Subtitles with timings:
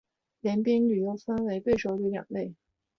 [0.39, 2.55] 联兵旅又区分为守备旅两类。